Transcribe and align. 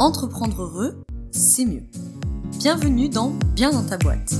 Entreprendre 0.00 0.60
heureux, 0.60 1.04
c'est 1.30 1.64
mieux. 1.64 1.84
Bienvenue 2.58 3.08
dans 3.08 3.32
Bien 3.54 3.70
dans 3.70 3.84
ta 3.84 3.96
boîte. 3.96 4.34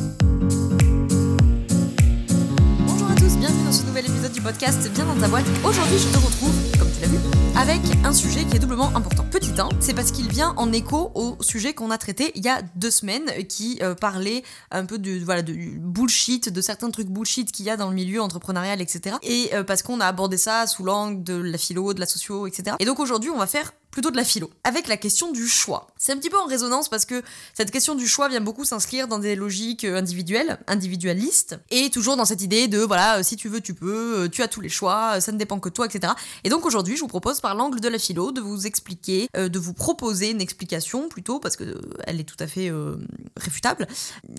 Bonjour 2.87 3.09
à 3.09 3.15
tous, 3.15 3.37
bienvenue 3.37 3.65
dans 3.65 3.73
ce 3.73 3.87
nouvel 3.87 4.05
épisode 4.05 4.33
du 4.33 4.41
podcast 4.41 4.91
Bien 4.93 5.05
dans 5.05 5.21
ta 5.21 5.29
boîte. 5.29 5.45
Aujourd'hui, 5.65 5.99
je 5.99 6.09
te 6.09 6.17
retrouve, 6.17 6.51
comme 6.77 6.89
tu 6.95 7.01
l'as 7.01 7.09
vu, 7.09 7.19
avec 7.57 7.81
un 8.05 8.13
sujet 8.13 8.45
qui 8.45 8.57
est 8.57 8.59
doublement 8.59 8.95
important. 8.97 9.25
Petit 9.31 9.53
1, 9.59 9.69
c'est 9.81 9.95
parce 9.95 10.11
qu'il 10.11 10.29
vient 10.29 10.55
en 10.57 10.73
écho 10.73 11.13
au 11.15 11.37
sujet 11.41 11.73
qu'on 11.73 11.91
a 11.91 11.99
traité 11.99 12.33
il 12.35 12.45
y 12.45 12.49
a 12.49 12.63
deux 12.75 12.91
semaines, 12.91 13.31
qui 13.49 13.79
euh, 13.81 13.95
parlait 13.95 14.43
un 14.71 14.85
peu 14.85 14.99
de, 14.99 15.25
voilà, 15.25 15.43
de 15.43 15.55
bullshit, 15.79 16.49
de 16.49 16.61
certains 16.61 16.91
trucs 16.91 17.09
bullshit 17.09 17.51
qu'il 17.53 17.65
y 17.65 17.71
a 17.71 17.77
dans 17.77 17.89
le 17.89 17.95
milieu 17.95 18.21
entrepreneurial, 18.21 18.81
etc. 18.81 19.17
Et 19.23 19.51
euh, 19.55 19.63
parce 19.65 19.83
qu'on 19.83 20.01
a 20.01 20.07
abordé 20.07 20.37
ça 20.37 20.67
sous 20.67 20.85
l'angle 20.85 21.23
de 21.23 21.35
la 21.35 21.59
philo, 21.59 21.95
de 21.95 22.01
la 22.01 22.07
socio, 22.07 22.47
etc. 22.47 22.77
Et 22.81 22.85
donc 22.85 22.99
aujourd'hui, 22.99 23.31
on 23.31 23.39
va 23.39 23.47
faire 23.47 23.73
plutôt 23.91 24.11
de 24.11 24.17
la 24.17 24.25
philo, 24.25 24.51
avec 24.65 24.89
la 24.89 24.97
question 24.97 25.31
du 25.31 25.47
choix. 25.47 25.87
C'est 25.97 26.11
un 26.11 26.17
petit 26.17 26.29
peu 26.29 26.37
en 26.37 26.47
résonance 26.47 26.89
parce 26.89 27.05
que 27.05 27.23
cette 27.57 27.71
question 27.71 27.95
du 27.95 28.09
choix 28.09 28.29
vient 28.29 28.41
beaucoup 28.41 28.65
s'inscrire 28.65 29.07
dans 29.07 29.21
des 29.21 29.37
logiques 29.37 29.85
euh, 29.85 29.97
individuelles, 29.97 30.59
individualistes, 30.67 31.61
et 31.71 31.91
toujours 31.91 32.17
dans 32.17 32.25
cette 32.25 32.43
idée 32.43 32.67
de 32.67 32.81
voilà, 32.81 33.23
si 33.23 33.37
tu 33.37 33.49
veux, 33.49 33.61
tu 33.61 33.73
peux, 33.73 34.29
tu 34.33 34.43
as 34.43 34.49
tous 34.49 34.61
les 34.61 34.69
choix, 34.69 35.21
ça 35.21 35.31
ne 35.31 35.39
dépend 35.39 35.61
que 35.61 35.69
toi, 35.69 35.87
etc. 35.87 36.13
Et 36.43 36.49
donc 36.49 36.67
aujourd'hui, 36.67 36.84
je 36.93 37.01
vous 37.01 37.09
propose 37.09 37.41
par 37.41 37.55
l'angle 37.55 37.81
de 37.81 37.89
la 37.89 37.99
philo 37.99 38.33
de 38.33 38.41
vous 38.41 38.67
expliquer, 38.67 39.29
euh, 39.37 39.49
de 39.49 39.59
vous 39.59 39.75
proposer 39.75 40.31
une 40.31 40.41
explication 40.41 41.09
plutôt, 41.09 41.41
parce 41.41 41.57
que 41.57 41.65
euh, 41.65 41.81
elle 42.07 42.21
est 42.21 42.25
tout 42.25 42.37
à 42.39 42.47
fait 42.47 42.71
euh, 42.71 42.97
réfutable, 43.37 43.87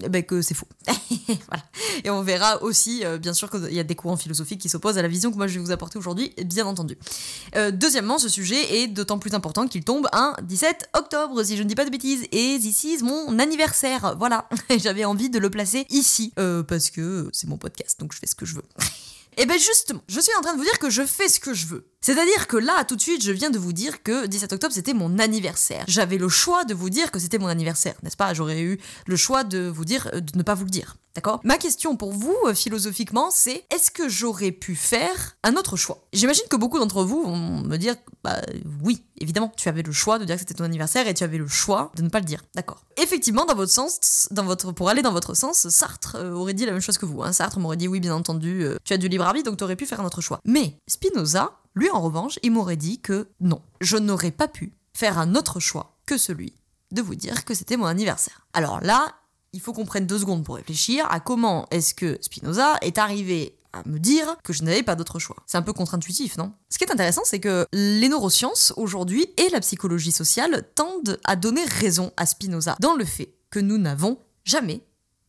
eh 0.04 0.10
ben, 0.10 0.24
que 0.24 0.42
c'est 0.42 0.54
faux. 0.54 0.68
Et 2.04 2.10
on 2.10 2.22
verra 2.22 2.62
aussi, 2.62 3.04
bien 3.20 3.34
sûr, 3.34 3.50
qu'il 3.50 3.74
y 3.74 3.80
a 3.80 3.84
des 3.84 3.96
courants 3.96 4.18
philosophiques 4.18 4.62
qui 4.62 4.70
s'opposent 4.70 4.98
à 4.98 5.02
la 5.02 5.08
vision 5.08 5.32
que 5.32 5.38
moi 5.38 5.48
je 5.48 5.58
vais 5.58 5.66
vous 5.66 5.72
apporter 5.72 5.98
aujourd'hui, 5.98 6.34
bien 6.46 6.66
entendu. 6.66 6.98
deuxièmement, 7.72 8.18
ce 8.18 8.30
sujet 8.30 8.82
est 8.82 8.88
d'autant 8.88 9.18
plus 9.18 9.34
important 9.34 9.68
qu'il 9.68 9.84
tombe 9.84 10.08
un 10.12 10.36
17 10.44 10.90
octobre, 10.94 11.44
si 11.44 11.58
je 11.58 11.64
ne 11.64 11.68
dis 11.68 11.76
pas 11.76 11.86
de 11.86 11.90
bêtises, 11.90 12.26
et 12.32 12.56
ici 12.56 12.98
mon 13.02 13.40
anniversaire. 13.40 14.16
Voilà, 14.18 14.48
j'avais 14.78 15.06
envie 15.06 15.30
de 15.30 15.40
le 15.40 15.50
placer 15.50 15.86
ici, 15.90 16.34
parce 16.68 16.90
que 16.90 17.30
c'est 17.32 17.48
mon 17.48 17.58
podcast, 17.58 18.00
donc 18.00 18.14
je 18.14 18.20
fais 18.20 18.28
ce 18.28 18.36
que 18.36 18.46
je 18.46 18.56
veux. 18.56 18.64
Et 19.38 19.42
eh 19.44 19.46
ben 19.46 19.58
justement, 19.58 20.02
je 20.08 20.20
suis 20.20 20.34
en 20.38 20.42
train 20.42 20.54
de 20.54 20.58
vous 20.58 20.64
dire 20.64 20.80
que 20.80 20.90
je 20.90 21.04
fais 21.04 21.30
ce 21.30 21.40
que 21.40 21.54
je 21.54 21.68
veux. 21.68 21.86
C'est-à-dire 22.06 22.46
que 22.46 22.58
là, 22.58 22.84
tout 22.84 22.96
de 22.96 23.02
suite, 23.02 23.24
je 23.24 23.32
viens 23.32 23.50
de 23.50 23.58
vous 23.58 23.74
dire 23.74 24.04
que 24.04 24.28
17 24.28 24.54
octobre, 24.54 24.72
c'était 24.72 24.94
mon 24.94 25.18
anniversaire. 25.18 25.86
J'avais 25.88 26.20
le 26.20 26.30
choix 26.30 26.64
de 26.64 26.76
vous 26.76 26.92
dire 26.92 27.10
que 27.10 27.18
c'était 27.18 27.40
mon 27.40 27.48
anniversaire, 27.48 27.96
n'est-ce 28.04 28.16
pas? 28.16 28.32
J'aurais 28.36 28.62
eu 28.62 28.80
le 29.08 29.16
choix 29.16 29.44
de 29.44 29.68
vous 29.68 29.86
dire, 29.86 30.12
euh, 30.14 30.22
de 30.22 30.38
ne 30.38 30.44
pas 30.44 30.54
vous 30.54 30.66
le 30.66 30.70
dire. 30.70 30.98
D'accord? 31.16 31.40
Ma 31.44 31.58
question 31.58 31.98
pour 31.98 32.12
vous, 32.12 32.38
euh, 32.46 32.54
philosophiquement, 32.54 33.32
c'est 33.32 33.64
est-ce 33.72 33.90
que 33.90 34.08
j'aurais 34.08 34.52
pu 34.52 34.76
faire 34.76 35.36
un 35.42 35.56
autre 35.56 35.78
choix? 35.78 36.06
J'imagine 36.14 36.44
que 36.48 36.56
beaucoup 36.56 36.78
d'entre 36.78 37.04
vous 37.04 37.24
vont 37.24 37.64
me 37.64 37.78
dire, 37.78 37.96
bah 38.24 38.40
oui, 38.84 39.02
évidemment, 39.20 39.52
tu 39.58 39.68
avais 39.68 39.82
le 39.82 39.92
choix 39.92 40.20
de 40.20 40.26
dire 40.26 40.36
que 40.36 40.42
c'était 40.42 40.54
ton 40.54 40.66
anniversaire 40.66 41.08
et 41.08 41.16
tu 41.16 41.24
avais 41.24 41.40
le 41.40 41.48
choix 41.48 41.92
de 41.96 42.04
ne 42.04 42.10
pas 42.10 42.20
le 42.20 42.26
dire. 42.26 42.44
D'accord? 42.54 42.84
Effectivement, 42.98 43.46
dans 43.46 43.56
votre 43.56 43.72
sens, 43.72 44.28
dans 44.30 44.44
votre, 44.44 44.74
pour 44.74 44.90
aller 44.90 45.02
dans 45.02 45.12
votre 45.12 45.34
sens, 45.34 45.70
Sartre 45.70 46.18
euh, 46.18 46.34
aurait 46.34 46.54
dit 46.54 46.68
la 46.68 46.72
même 46.72 46.82
chose 46.82 47.00
que 47.00 47.08
vous. 47.08 47.24
Hein. 47.24 47.34
Sartre 47.34 47.58
m'aurait 47.58 47.78
dit, 47.78 47.88
oui, 47.88 48.00
bien 48.00 48.14
entendu, 48.14 48.68
tu 48.84 48.94
as 48.94 48.98
du 48.98 49.08
libre 49.08 49.26
arbitre, 49.26 49.50
donc 49.50 49.58
tu 49.58 49.64
aurais 49.64 49.76
pu 49.76 49.88
faire 49.88 50.02
un 50.02 50.06
autre 50.06 50.22
choix. 50.22 50.40
Mais 50.46 50.78
Spinoza, 50.86 51.58
lui, 51.76 51.90
en 51.90 52.02
revanche, 52.02 52.40
il 52.42 52.52
m'aurait 52.52 52.78
dit 52.78 53.00
que 53.00 53.28
non, 53.42 53.62
je 53.82 53.98
n'aurais 53.98 54.32
pas 54.32 54.48
pu 54.48 54.74
faire 54.94 55.20
un 55.20 55.36
autre 55.36 55.60
choix 55.60 55.98
que 56.06 56.18
celui 56.18 56.54
de 56.92 57.02
vous 57.02 57.16
dire 57.16 57.46
que 57.46 57.54
c'était 57.54 57.78
mon 57.78 57.86
anniversaire. 57.86 58.48
Alors 58.54 58.80
là, 58.82 59.14
il 59.52 59.60
faut 59.60 59.74
qu'on 59.74 59.86
prenne 59.86 60.08
deux 60.08 60.20
secondes 60.20 60.44
pour 60.44 60.56
réfléchir 60.56 61.06
à 61.12 61.20
comment 61.20 61.68
est-ce 61.72 61.94
que 61.94 62.18
Spinoza 62.22 62.78
est 62.82 62.98
arrivé 62.98 63.58
à 63.74 63.84
me 63.86 64.00
dire 64.00 64.38
que 64.44 64.54
je 64.54 64.64
n'avais 64.64 64.84
pas 64.84 64.96
d'autre 64.96 65.20
choix. 65.20 65.36
C'est 65.48 65.58
un 65.58 65.62
peu 65.62 65.74
contre-intuitif, 65.74 66.38
non? 66.38 66.54
Ce 66.70 66.78
qui 66.78 66.86
est 66.86 66.92
intéressant, 66.92 67.24
c'est 67.26 67.42
que 67.42 67.68
les 67.74 68.08
neurosciences 68.08 68.74
aujourd'hui 68.78 69.28
et 69.36 69.50
la 69.50 69.60
psychologie 69.60 70.14
sociale 70.14 70.64
tendent 70.76 71.20
à 71.26 71.36
donner 71.36 71.66
raison 71.66 72.14
à 72.16 72.26
Spinoza 72.26 72.78
dans 72.80 72.96
le 72.96 73.04
fait 73.04 73.36
que 73.50 73.60
nous 73.60 73.78
n'avons 73.78 74.18
jamais 74.46 74.82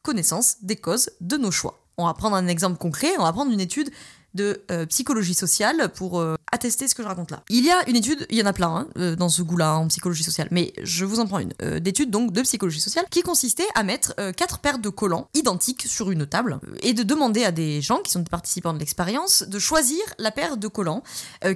connaissance 0.03 0.59
des 0.63 0.77
causes 0.77 1.11
de 1.21 1.37
nos 1.37 1.51
choix. 1.51 1.83
On 1.99 2.07
va 2.07 2.15
prendre 2.15 2.37
un 2.37 2.47
exemple 2.47 2.79
concret, 2.79 3.11
on 3.19 3.25
va 3.25 3.33
prendre 3.33 3.51
une 3.51 3.61
étude 3.61 3.91
de 4.35 4.63
euh, 4.71 4.87
psychologie 4.87 5.35
sociale 5.35 5.91
pour 5.93 6.21
euh, 6.21 6.36
attester 6.53 6.89
ce 6.89 6.95
que 6.95 7.03
je 7.03 7.09
raconte 7.09 7.31
là. 7.31 7.43
Il 7.49 7.65
y 7.65 7.71
a 7.71 7.89
une 7.89 7.97
étude, 7.97 8.27
il 8.31 8.39
y 8.39 8.43
en 8.43 8.47
a 8.47 8.53
plein 8.53 8.75
hein, 8.75 8.89
euh, 8.99 9.17
dans 9.17 9.29
ce 9.29 9.43
goût-là 9.43 9.77
en 9.77 9.89
psychologie 9.89 10.23
sociale, 10.23 10.49
mais 10.51 10.73
je 10.83 11.05
vous 11.05 11.21
en 11.21 11.27
prends 11.27 11.39
une, 11.39 11.53
d'étude 11.81 12.11
donc 12.11 12.33
de 12.33 12.43
psychologie 12.43 12.81
sociale 12.81 13.05
qui 13.11 13.23
consistait 13.23 13.67
à 13.75 13.83
mettre 13.83 14.15
quatre 14.33 14.59
paires 14.59 14.79
de 14.79 14.89
collants 14.89 15.29
identiques 15.35 15.83
sur 15.83 16.11
une 16.11 16.27
table 16.27 16.61
et 16.83 16.95
de 16.95 17.03
demander 17.03 17.45
à 17.45 17.53
des 17.53 17.81
gens 17.81 17.99
qui 17.99 18.11
sont 18.11 18.21
des 18.21 18.31
participants 18.31 18.73
de 18.73 18.79
l'expérience 18.79 19.43
de 19.43 19.59
choisir 19.59 19.99
la 20.19 20.31
paire 20.31 20.57
de 20.57 20.69
collants 20.69 21.03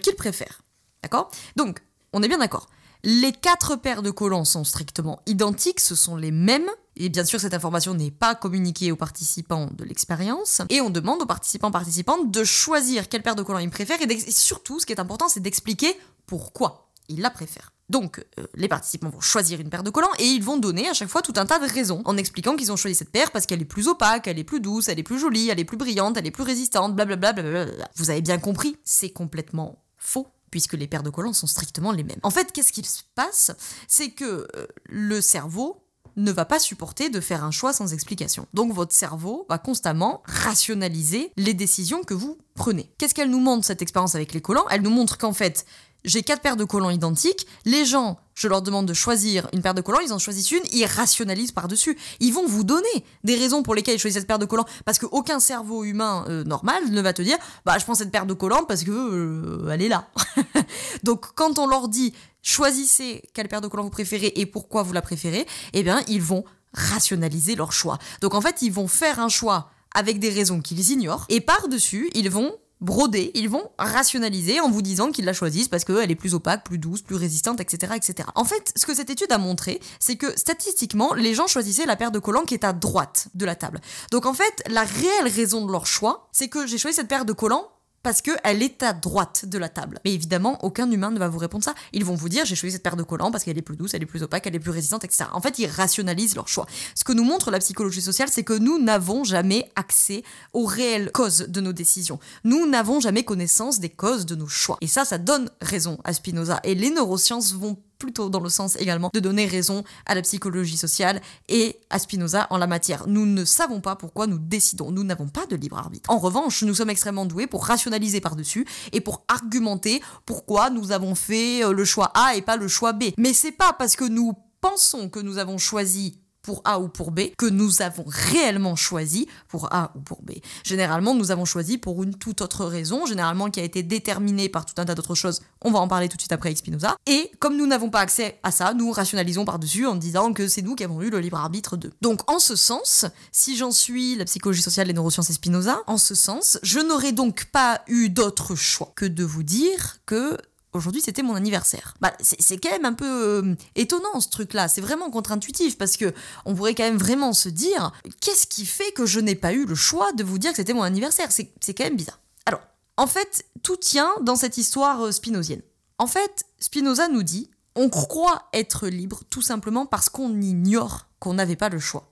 qu'ils 0.02 0.16
préfèrent. 0.16 0.62
D'accord? 1.02 1.30
Donc, 1.56 1.80
on 2.12 2.22
est 2.22 2.28
bien 2.28 2.38
d'accord. 2.38 2.68
Les 3.02 3.32
quatre 3.32 3.76
paires 3.76 4.02
de 4.02 4.10
collants 4.10 4.44
sont 4.44 4.64
strictement 4.64 5.20
identiques, 5.26 5.80
ce 5.80 5.94
sont 5.94 6.16
les 6.16 6.30
mêmes. 6.30 6.68
Et 6.96 7.08
bien 7.08 7.24
sûr, 7.24 7.40
cette 7.40 7.54
information 7.54 7.94
n'est 7.94 8.10
pas 8.10 8.34
communiquée 8.34 8.92
aux 8.92 8.96
participants 8.96 9.70
de 9.72 9.84
l'expérience. 9.84 10.60
Et 10.68 10.82
on 10.82 10.90
demande 10.90 11.22
aux 11.22 11.26
participants 11.26 11.70
participantes 11.70 12.30
de 12.30 12.44
choisir 12.44 13.08
quelle 13.08 13.22
paire 13.22 13.36
de 13.36 13.42
collants 13.42 13.60
ils 13.60 13.70
préfèrent. 13.70 14.02
Et, 14.02 14.30
surtout, 14.30 14.80
ce 14.80 14.86
qui 14.86 14.92
est 14.92 15.00
important, 15.00 15.28
c'est 15.28 15.40
d'expliquer 15.40 15.96
pourquoi 16.26 16.90
ils 17.08 17.20
la 17.20 17.30
préfèrent. 17.30 17.72
Donc, 17.88 18.24
euh, 18.38 18.46
les 18.54 18.68
participants 18.68 19.08
vont 19.08 19.20
choisir 19.20 19.60
une 19.60 19.70
paire 19.70 19.82
de 19.82 19.90
collants 19.90 20.12
et 20.18 20.26
ils 20.26 20.44
vont 20.44 20.58
donner 20.58 20.88
à 20.88 20.92
chaque 20.92 21.08
fois 21.08 21.22
tout 21.22 21.32
un 21.36 21.46
tas 21.46 21.58
de 21.58 21.72
raisons 21.72 22.02
en 22.04 22.16
expliquant 22.16 22.54
qu'ils 22.54 22.70
ont 22.70 22.76
choisi 22.76 22.94
cette 22.94 23.10
paire 23.10 23.32
parce 23.32 23.46
qu'elle 23.46 23.62
est 23.62 23.64
plus 23.64 23.88
opaque, 23.88 24.28
elle 24.28 24.38
est 24.38 24.44
plus 24.44 24.60
douce, 24.60 24.88
elle 24.88 24.98
est 24.98 25.02
plus 25.02 25.18
jolie, 25.18 25.48
elle 25.48 25.58
est 25.58 25.64
plus 25.64 25.76
brillante, 25.76 26.16
elle 26.16 26.26
est 26.26 26.30
plus 26.30 26.44
résistante, 26.44 26.94
blablabla. 26.94 27.66
Vous 27.96 28.10
avez 28.10 28.20
bien 28.20 28.38
compris, 28.38 28.76
c'est 28.84 29.10
complètement 29.10 29.82
faux 29.96 30.28
puisque 30.50 30.74
les 30.74 30.86
paires 30.86 31.02
de 31.02 31.10
collants 31.10 31.32
sont 31.32 31.46
strictement 31.46 31.92
les 31.92 32.04
mêmes. 32.04 32.20
En 32.22 32.30
fait, 32.30 32.52
qu'est-ce 32.52 32.72
qui 32.72 32.82
se 32.82 33.02
passe? 33.14 33.52
C'est 33.88 34.10
que 34.10 34.48
euh, 34.56 34.66
le 34.84 35.20
cerveau 35.20 35.84
ne 36.16 36.32
va 36.32 36.44
pas 36.44 36.58
supporter 36.58 37.08
de 37.08 37.20
faire 37.20 37.44
un 37.44 37.50
choix 37.50 37.72
sans 37.72 37.92
explication. 37.92 38.46
Donc 38.54 38.72
votre 38.72 38.94
cerveau 38.94 39.46
va 39.48 39.58
constamment 39.58 40.22
rationaliser 40.26 41.32
les 41.36 41.54
décisions 41.54 42.02
que 42.02 42.14
vous 42.14 42.38
prenez. 42.54 42.92
Qu'est-ce 42.98 43.14
qu'elle 43.14 43.30
nous 43.30 43.40
montre 43.40 43.66
cette 43.66 43.82
expérience 43.82 44.14
avec 44.14 44.34
les 44.34 44.40
collants? 44.40 44.66
Elle 44.70 44.82
nous 44.82 44.90
montre 44.90 45.18
qu'en 45.18 45.32
fait, 45.32 45.64
j'ai 46.04 46.22
quatre 46.22 46.42
paires 46.42 46.56
de 46.56 46.64
collants 46.64 46.90
identiques, 46.90 47.46
les 47.64 47.84
gens, 47.84 48.18
je 48.40 48.48
leur 48.48 48.62
demande 48.62 48.86
de 48.86 48.94
choisir 48.94 49.46
une 49.52 49.60
paire 49.60 49.74
de 49.74 49.82
collants, 49.82 50.00
ils 50.00 50.14
en 50.14 50.18
choisissent 50.18 50.50
une, 50.50 50.62
ils 50.72 50.86
rationalisent 50.86 51.52
par-dessus. 51.52 51.98
Ils 52.20 52.32
vont 52.32 52.46
vous 52.46 52.64
donner 52.64 52.88
des 53.22 53.36
raisons 53.36 53.62
pour 53.62 53.74
lesquelles 53.74 53.96
ils 53.96 53.98
choisissent 53.98 54.20
cette 54.20 54.26
paire 54.26 54.38
de 54.38 54.46
collants, 54.46 54.64
parce 54.86 54.98
qu'aucun 54.98 55.40
cerveau 55.40 55.84
humain 55.84 56.24
euh, 56.28 56.42
normal 56.44 56.90
ne 56.90 57.02
va 57.02 57.12
te 57.12 57.20
dire, 57.20 57.36
bah 57.66 57.76
je 57.78 57.84
prends 57.84 57.94
cette 57.94 58.10
paire 58.10 58.24
de 58.24 58.32
collants 58.32 58.64
parce 58.64 58.82
que 58.82 58.90
euh, 58.90 59.70
elle 59.70 59.82
est 59.82 59.88
là. 59.88 60.08
Donc 61.02 61.34
quand 61.34 61.58
on 61.58 61.66
leur 61.66 61.88
dit, 61.88 62.14
choisissez 62.40 63.22
quelle 63.34 63.48
paire 63.48 63.60
de 63.60 63.68
collants 63.68 63.84
vous 63.84 63.90
préférez 63.90 64.32
et 64.36 64.46
pourquoi 64.46 64.84
vous 64.84 64.94
la 64.94 65.02
préférez, 65.02 65.46
eh 65.74 65.82
bien 65.82 66.00
ils 66.08 66.22
vont 66.22 66.44
rationaliser 66.72 67.56
leur 67.56 67.72
choix. 67.72 67.98
Donc 68.22 68.34
en 68.34 68.40
fait, 68.40 68.62
ils 68.62 68.72
vont 68.72 68.88
faire 68.88 69.20
un 69.20 69.28
choix 69.28 69.70
avec 69.94 70.18
des 70.18 70.30
raisons 70.30 70.62
qu'ils 70.62 70.92
ignorent, 70.92 71.26
et 71.28 71.42
par-dessus, 71.42 72.08
ils 72.14 72.30
vont 72.30 72.54
broder, 72.80 73.30
ils 73.34 73.48
vont 73.48 73.70
rationaliser 73.78 74.60
en 74.60 74.70
vous 74.70 74.82
disant 74.82 75.10
qu'ils 75.10 75.24
la 75.24 75.32
choisissent 75.32 75.68
parce 75.68 75.84
qu'elle 75.84 76.10
est 76.10 76.16
plus 76.16 76.34
opaque, 76.34 76.64
plus 76.64 76.78
douce, 76.78 77.02
plus 77.02 77.16
résistante, 77.16 77.60
etc., 77.60 77.94
etc. 77.96 78.28
En 78.34 78.44
fait, 78.44 78.72
ce 78.76 78.86
que 78.86 78.94
cette 78.94 79.10
étude 79.10 79.32
a 79.32 79.38
montré, 79.38 79.80
c'est 79.98 80.16
que 80.16 80.36
statistiquement, 80.38 81.14
les 81.14 81.34
gens 81.34 81.46
choisissaient 81.46 81.86
la 81.86 81.96
paire 81.96 82.10
de 82.10 82.18
collants 82.18 82.44
qui 82.44 82.54
est 82.54 82.64
à 82.64 82.72
droite 82.72 83.28
de 83.34 83.44
la 83.44 83.54
table. 83.54 83.80
Donc 84.10 84.26
en 84.26 84.34
fait, 84.34 84.62
la 84.68 84.84
réelle 84.84 85.28
raison 85.28 85.64
de 85.64 85.72
leur 85.72 85.86
choix, 85.86 86.28
c'est 86.32 86.48
que 86.48 86.66
j'ai 86.66 86.78
choisi 86.78 86.96
cette 86.96 87.08
paire 87.08 87.24
de 87.24 87.32
collants 87.32 87.68
parce 88.02 88.22
qu'elle 88.22 88.62
est 88.62 88.82
à 88.82 88.92
droite 88.92 89.44
de 89.46 89.58
la 89.58 89.68
table. 89.68 90.00
Mais 90.04 90.12
évidemment, 90.12 90.58
aucun 90.64 90.90
humain 90.90 91.10
ne 91.10 91.18
va 91.18 91.28
vous 91.28 91.38
répondre 91.38 91.64
ça. 91.64 91.74
Ils 91.92 92.04
vont 92.04 92.14
vous 92.14 92.28
dire 92.28 92.44
j'ai 92.44 92.54
choisi 92.54 92.72
cette 92.72 92.82
paire 92.82 92.96
de 92.96 93.02
collants 93.02 93.30
parce 93.30 93.44
qu'elle 93.44 93.58
est 93.58 93.62
plus 93.62 93.76
douce, 93.76 93.94
elle 93.94 94.02
est 94.02 94.06
plus 94.06 94.22
opaque, 94.22 94.46
elle 94.46 94.54
est 94.54 94.60
plus 94.60 94.70
résistante, 94.70 95.04
etc. 95.04 95.24
En 95.32 95.40
fait, 95.40 95.58
ils 95.58 95.66
rationalisent 95.66 96.34
leur 96.34 96.48
choix. 96.48 96.66
Ce 96.94 97.04
que 97.04 97.12
nous 97.12 97.24
montre 97.24 97.50
la 97.50 97.58
psychologie 97.58 98.02
sociale, 98.02 98.28
c'est 98.30 98.44
que 98.44 98.54
nous 98.54 98.78
n'avons 98.78 99.24
jamais 99.24 99.70
accès 99.76 100.22
aux 100.52 100.64
réelles 100.64 101.10
causes 101.12 101.46
de 101.48 101.60
nos 101.60 101.72
décisions. 101.72 102.18
Nous 102.44 102.66
n'avons 102.66 103.00
jamais 103.00 103.24
connaissance 103.24 103.80
des 103.80 103.90
causes 103.90 104.26
de 104.26 104.34
nos 104.34 104.48
choix. 104.48 104.78
Et 104.80 104.86
ça, 104.86 105.04
ça 105.04 105.18
donne 105.18 105.50
raison 105.60 105.98
à 106.04 106.12
Spinoza. 106.12 106.60
Et 106.64 106.74
les 106.74 106.90
neurosciences 106.90 107.54
vont 107.54 107.76
plutôt 108.00 108.30
dans 108.30 108.40
le 108.40 108.48
sens 108.48 108.74
également 108.80 109.10
de 109.14 109.20
donner 109.20 109.46
raison 109.46 109.84
à 110.06 110.16
la 110.16 110.22
psychologie 110.22 110.76
sociale 110.76 111.20
et 111.48 111.78
à 111.90 112.00
Spinoza 112.00 112.48
en 112.50 112.58
la 112.58 112.66
matière. 112.66 113.06
Nous 113.06 113.26
ne 113.26 113.44
savons 113.44 113.80
pas 113.80 113.94
pourquoi 113.94 114.26
nous 114.26 114.38
décidons, 114.38 114.90
nous 114.90 115.04
n'avons 115.04 115.28
pas 115.28 115.46
de 115.46 115.54
libre 115.54 115.78
arbitre. 115.78 116.10
En 116.10 116.18
revanche, 116.18 116.64
nous 116.64 116.74
sommes 116.74 116.90
extrêmement 116.90 117.26
doués 117.26 117.46
pour 117.46 117.64
rationaliser 117.64 118.20
par-dessus 118.20 118.66
et 118.92 119.00
pour 119.00 119.22
argumenter 119.28 120.02
pourquoi 120.26 120.70
nous 120.70 120.90
avons 120.90 121.14
fait 121.14 121.62
euh, 121.62 121.72
le 121.72 121.84
choix 121.84 122.10
A 122.14 122.34
et 122.34 122.42
pas 122.42 122.56
le 122.56 122.66
choix 122.66 122.92
B. 122.92 123.04
Mais 123.18 123.32
c'est 123.32 123.52
pas 123.52 123.72
parce 123.72 123.94
que 123.94 124.04
nous 124.04 124.32
pensons 124.60 125.08
que 125.08 125.20
nous 125.20 125.38
avons 125.38 125.58
choisi 125.58 126.18
pour 126.42 126.62
A 126.64 126.80
ou 126.80 126.88
pour 126.88 127.10
B 127.10 127.20
que 127.36 127.46
nous 127.46 127.82
avons 127.82 128.04
réellement 128.06 128.76
choisi 128.76 129.28
pour 129.48 129.72
A 129.72 129.92
ou 129.94 130.00
pour 130.00 130.22
B. 130.22 130.32
Généralement, 130.64 131.14
nous 131.14 131.30
avons 131.30 131.44
choisi 131.44 131.78
pour 131.78 132.02
une 132.02 132.14
toute 132.14 132.40
autre 132.40 132.64
raison, 132.64 133.06
généralement 133.06 133.50
qui 133.50 133.60
a 133.60 133.64
été 133.64 133.82
déterminée 133.82 134.48
par 134.48 134.66
tout 134.66 134.74
un 134.78 134.84
tas 134.84 134.94
d'autres 134.94 135.14
choses. 135.14 135.40
On 135.62 135.70
va 135.70 135.78
en 135.78 135.88
parler 135.88 136.08
tout 136.08 136.16
de 136.16 136.22
suite 136.22 136.32
après 136.32 136.48
avec 136.48 136.58
Spinoza. 136.58 136.96
Et 137.06 137.30
comme 137.38 137.56
nous 137.56 137.66
n'avons 137.66 137.90
pas 137.90 138.00
accès 138.00 138.38
à 138.42 138.50
ça, 138.50 138.74
nous 138.74 138.90
rationalisons 138.90 139.44
par-dessus 139.44 139.86
en 139.86 139.96
disant 139.96 140.32
que 140.32 140.48
c'est 140.48 140.62
nous 140.62 140.74
qui 140.74 140.84
avons 140.84 141.02
eu 141.02 141.10
le 141.10 141.20
libre 141.20 141.38
arbitre 141.38 141.76
de. 141.76 141.90
Donc, 142.00 142.28
en 142.30 142.38
ce 142.38 142.56
sens, 142.56 143.06
si 143.32 143.56
j'en 143.56 143.70
suis 143.70 144.16
la 144.16 144.24
psychologie 144.24 144.62
sociale, 144.62 144.86
les 144.86 144.92
neurosciences 144.92 145.30
et 145.30 145.34
Spinoza, 145.34 145.80
en 145.86 145.98
ce 145.98 146.14
sens, 146.14 146.58
je 146.62 146.80
n'aurais 146.80 147.12
donc 147.12 147.46
pas 147.52 147.82
eu 147.86 148.08
d'autre 148.08 148.54
choix 148.54 148.92
que 148.96 149.04
de 149.04 149.24
vous 149.24 149.42
dire 149.42 149.98
que 150.06 150.38
aujourd'hui 150.72 151.00
c'était 151.00 151.22
mon 151.22 151.34
anniversaire. 151.34 151.94
Bah, 152.00 152.12
c'est 152.20 152.58
quand 152.58 152.70
même 152.70 152.84
un 152.84 152.92
peu 152.92 153.06
euh, 153.06 153.54
étonnant 153.74 154.20
ce 154.20 154.28
truc-là, 154.28 154.68
c'est 154.68 154.80
vraiment 154.80 155.10
contre-intuitif 155.10 155.78
parce 155.78 155.96
que 155.96 156.12
on 156.44 156.54
pourrait 156.54 156.74
quand 156.74 156.84
même 156.84 156.98
vraiment 156.98 157.32
se 157.32 157.48
dire 157.48 157.92
qu'est-ce 158.20 158.46
qui 158.46 158.66
fait 158.66 158.92
que 158.92 159.06
je 159.06 159.20
n'ai 159.20 159.34
pas 159.34 159.52
eu 159.52 159.66
le 159.66 159.74
choix 159.74 160.12
de 160.12 160.24
vous 160.24 160.38
dire 160.38 160.50
que 160.50 160.56
c'était 160.56 160.74
mon 160.74 160.82
anniversaire? 160.82 161.30
C'est 161.32 161.74
quand 161.74 161.84
même 161.84 161.96
bizarre. 161.96 162.20
Alors, 162.46 162.60
en 162.96 163.06
fait, 163.06 163.44
tout 163.62 163.76
tient 163.76 164.10
dans 164.22 164.36
cette 164.36 164.58
histoire 164.58 165.06
euh, 165.06 165.12
spinozienne. 165.12 165.62
En 165.98 166.06
fait, 166.06 166.44
Spinoza 166.58 167.08
nous 167.08 167.22
dit 167.22 167.50
on 167.76 167.88
croit 167.88 168.48
être 168.52 168.88
libre 168.88 169.20
tout 169.30 169.42
simplement 169.42 169.86
parce 169.86 170.08
qu'on 170.08 170.40
ignore 170.40 171.06
qu'on 171.18 171.34
n'avait 171.34 171.56
pas 171.56 171.68
le 171.68 171.78
choix 171.78 172.09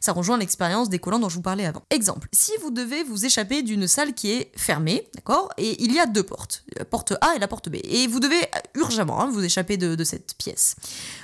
ça 0.00 0.12
rejoint 0.12 0.38
l'expérience 0.38 0.88
des 0.88 0.98
collants 0.98 1.18
dont 1.18 1.28
je 1.28 1.36
vous 1.36 1.42
parlais 1.42 1.66
avant. 1.66 1.82
Exemple, 1.90 2.28
si 2.32 2.52
vous 2.60 2.70
devez 2.70 3.02
vous 3.04 3.24
échapper 3.24 3.62
d'une 3.62 3.86
salle 3.86 4.14
qui 4.14 4.32
est 4.32 4.52
fermée, 4.56 5.08
d'accord, 5.14 5.50
et 5.58 5.82
il 5.82 5.92
y 5.92 5.98
a 5.98 6.06
deux 6.06 6.22
portes, 6.22 6.64
la 6.76 6.84
porte 6.84 7.14
A 7.20 7.34
et 7.36 7.38
la 7.38 7.48
porte 7.48 7.68
B, 7.68 7.76
et 7.84 8.06
vous 8.06 8.20
devez 8.20 8.40
urgemment 8.74 9.20
hein, 9.20 9.30
vous 9.30 9.44
échapper 9.44 9.76
de, 9.76 10.04
cette 10.04 10.34
pièce. 10.36 10.76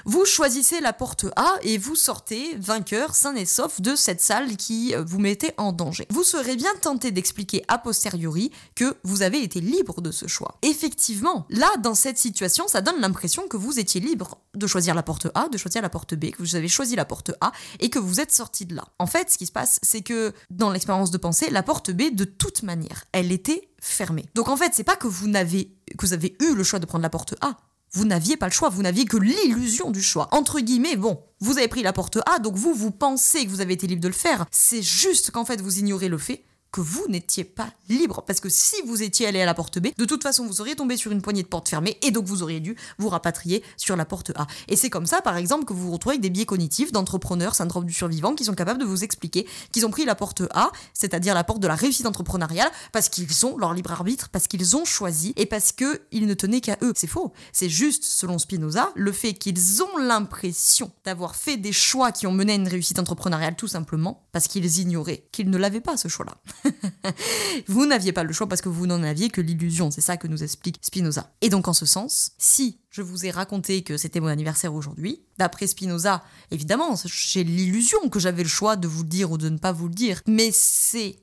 Vous 0.04 0.24
choisissez 0.24 0.80
la 0.80 0.92
porte 0.92 1.26
A 1.36 1.54
et 1.62 1.76
vous 1.76 1.96
sortez 1.96 2.56
vainqueur, 2.56 3.14
sain 3.14 3.34
et 3.34 3.44
sauf 3.44 3.80
de 3.80 3.94
cette 3.94 4.20
salle 4.20 4.56
qui 4.56 4.94
euh, 4.94 5.04
vous 5.04 5.18
mettait 5.18 5.54
en 5.58 5.72
danger. 5.72 6.06
Vous 6.10 6.24
serez 6.24 6.56
bien 6.56 6.72
tenté 6.80 7.10
d'expliquer 7.10 7.62
a 7.68 7.78
posteriori 7.78 8.50
que 8.74 8.96
vous 9.02 9.22
avez 9.22 9.42
été 9.42 9.60
libre 9.60 10.00
de 10.00 10.10
ce 10.10 10.26
choix. 10.26 10.56
Effectivement, 10.62 11.46
là, 11.50 11.70
dans 11.82 11.94
cette 11.94 12.18
situation, 12.18 12.68
ça 12.68 12.80
donne 12.80 13.00
l'impression 13.00 13.48
que 13.48 13.56
vous 13.56 13.78
étiez 13.78 14.00
libre 14.00 14.38
de 14.54 14.66
choisir 14.66 14.94
la 14.94 15.02
porte 15.02 15.28
A, 15.34 15.48
de 15.48 15.58
choisir 15.58 15.82
la 15.82 15.88
porte 15.88 16.14
B, 16.14 16.30
que 16.30 16.42
vous 16.42 16.56
avez 16.56 16.68
choisi 16.68 16.96
la 16.96 17.04
porte 17.04 17.32
A 17.40 17.52
et 17.80 17.90
que 17.90 17.98
sorti 18.28 18.66
de 18.66 18.74
là. 18.74 18.84
En 18.98 19.06
fait, 19.06 19.30
ce 19.30 19.38
qui 19.38 19.46
se 19.46 19.52
passe, 19.52 19.78
c'est 19.82 20.02
que 20.02 20.32
dans 20.50 20.70
l'expérience 20.70 21.10
de 21.10 21.18
pensée, 21.18 21.50
la 21.50 21.62
porte 21.62 21.90
B, 21.90 22.14
de 22.14 22.24
toute 22.24 22.62
manière, 22.62 23.04
elle 23.12 23.32
était 23.32 23.68
fermée. 23.80 24.26
Donc 24.34 24.48
en 24.48 24.56
fait, 24.56 24.72
c'est 24.74 24.84
pas 24.84 24.96
que 24.96 25.06
vous 25.06 25.28
n'avez 25.28 25.74
que 25.96 26.06
vous 26.06 26.12
avez 26.12 26.36
eu 26.40 26.54
le 26.54 26.62
choix 26.62 26.78
de 26.78 26.86
prendre 26.86 27.02
la 27.02 27.10
porte 27.10 27.34
A. 27.40 27.56
Vous 27.92 28.04
n'aviez 28.04 28.36
pas 28.36 28.46
le 28.46 28.52
choix, 28.52 28.68
vous 28.68 28.82
n'aviez 28.82 29.04
que 29.04 29.16
l'illusion 29.16 29.90
du 29.90 30.02
choix. 30.02 30.28
Entre 30.30 30.60
guillemets, 30.60 30.96
bon, 30.96 31.20
vous 31.40 31.58
avez 31.58 31.66
pris 31.66 31.82
la 31.82 31.92
porte 31.92 32.18
A, 32.26 32.38
donc 32.38 32.54
vous, 32.54 32.72
vous 32.72 32.92
pensez 32.92 33.44
que 33.44 33.50
vous 33.50 33.60
avez 33.60 33.72
été 33.72 33.88
libre 33.88 34.02
de 34.02 34.08
le 34.08 34.14
faire. 34.14 34.46
C'est 34.52 34.82
juste 34.82 35.32
qu'en 35.32 35.44
fait, 35.44 35.60
vous 35.60 35.78
ignorez 35.78 36.08
le 36.08 36.18
fait 36.18 36.44
que 36.72 36.80
vous 36.80 37.06
n'étiez 37.08 37.44
pas 37.44 37.70
libre. 37.88 38.22
Parce 38.26 38.40
que 38.40 38.48
si 38.48 38.76
vous 38.86 39.02
étiez 39.02 39.26
allé 39.26 39.40
à 39.40 39.46
la 39.46 39.54
porte 39.54 39.78
B, 39.78 39.88
de 39.96 40.04
toute 40.04 40.22
façon, 40.22 40.46
vous 40.46 40.60
auriez 40.60 40.76
tombé 40.76 40.96
sur 40.96 41.12
une 41.12 41.22
poignée 41.22 41.42
de 41.42 41.48
porte 41.48 41.68
fermée 41.68 41.98
et 42.02 42.10
donc 42.10 42.26
vous 42.26 42.42
auriez 42.42 42.60
dû 42.60 42.76
vous 42.98 43.08
rapatrier 43.08 43.62
sur 43.76 43.96
la 43.96 44.04
porte 44.04 44.32
A. 44.36 44.46
Et 44.68 44.76
c'est 44.76 44.90
comme 44.90 45.06
ça, 45.06 45.20
par 45.22 45.36
exemple, 45.36 45.64
que 45.64 45.72
vous 45.72 45.86
vous 45.86 45.92
retrouvez 45.92 46.14
avec 46.14 46.22
des 46.22 46.30
biais 46.30 46.46
cognitifs 46.46 46.92
d'entrepreneurs, 46.92 47.54
syndrome 47.54 47.84
du 47.84 47.92
survivant, 47.92 48.34
qui 48.34 48.44
sont 48.44 48.54
capables 48.54 48.80
de 48.80 48.84
vous 48.84 49.04
expliquer 49.04 49.46
qu'ils 49.72 49.86
ont 49.86 49.90
pris 49.90 50.04
la 50.04 50.14
porte 50.14 50.42
A, 50.54 50.70
c'est-à-dire 50.94 51.34
la 51.34 51.44
porte 51.44 51.60
de 51.60 51.68
la 51.68 51.74
réussite 51.74 52.06
entrepreneuriale, 52.06 52.70
parce 52.92 53.08
qu'ils 53.08 53.46
ont 53.46 53.56
leur 53.56 53.74
libre 53.74 53.92
arbitre, 53.92 54.28
parce 54.28 54.46
qu'ils 54.46 54.76
ont 54.76 54.84
choisi 54.84 55.32
et 55.36 55.46
parce 55.46 55.72
qu'ils 55.72 56.26
ne 56.26 56.34
tenaient 56.34 56.60
qu'à 56.60 56.78
eux. 56.82 56.92
C'est 56.96 57.06
faux. 57.06 57.32
C'est 57.52 57.68
juste, 57.68 58.04
selon 58.04 58.38
Spinoza, 58.38 58.90
le 58.94 59.12
fait 59.12 59.34
qu'ils 59.34 59.82
ont 59.82 59.98
l'impression 59.98 60.90
d'avoir 61.04 61.36
fait 61.36 61.56
des 61.56 61.72
choix 61.72 62.12
qui 62.12 62.26
ont 62.26 62.32
mené 62.32 62.52
à 62.52 62.56
une 62.56 62.68
réussite 62.68 62.98
entrepreneuriale 62.98 63.56
tout 63.56 63.68
simplement 63.68 64.26
parce 64.32 64.48
qu'ils 64.48 64.78
ignoraient 64.78 65.28
qu'ils 65.32 65.50
ne 65.50 65.58
l'avaient 65.58 65.80
pas 65.80 65.96
ce 65.96 66.08
choix-là. 66.08 66.36
vous 67.68 67.86
n'aviez 67.86 68.12
pas 68.12 68.24
le 68.24 68.32
choix 68.32 68.48
parce 68.48 68.60
que 68.60 68.68
vous 68.68 68.86
n'en 68.86 69.02
aviez 69.02 69.30
que 69.30 69.40
l'illusion, 69.40 69.90
c'est 69.90 70.00
ça 70.00 70.16
que 70.16 70.26
nous 70.26 70.42
explique 70.42 70.78
Spinoza. 70.82 71.32
Et 71.40 71.48
donc 71.48 71.68
en 71.68 71.72
ce 71.72 71.86
sens, 71.86 72.32
si 72.38 72.80
je 72.90 73.02
vous 73.02 73.26
ai 73.26 73.30
raconté 73.30 73.82
que 73.82 73.96
c'était 73.96 74.20
mon 74.20 74.28
anniversaire 74.28 74.74
aujourd'hui, 74.74 75.22
d'après 75.38 75.66
Spinoza, 75.66 76.22
évidemment, 76.50 76.94
j'ai 77.04 77.44
l'illusion 77.44 78.08
que 78.08 78.18
j'avais 78.18 78.42
le 78.42 78.48
choix 78.48 78.76
de 78.76 78.88
vous 78.88 79.02
le 79.02 79.08
dire 79.08 79.30
ou 79.30 79.38
de 79.38 79.48
ne 79.48 79.58
pas 79.58 79.72
vous 79.72 79.88
le 79.88 79.94
dire, 79.94 80.22
mais 80.26 80.50
c'est 80.52 81.16